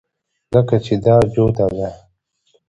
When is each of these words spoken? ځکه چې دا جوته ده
ځکه 0.53 0.75
چې 0.85 0.93
دا 1.05 1.15
جوته 1.33 1.65
ده 1.77 1.89